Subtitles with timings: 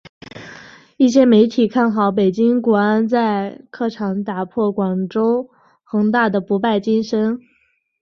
[0.97, 5.47] 一些媒体看好北京国安在客场打破广州
[5.83, 7.39] 恒大的不败金身。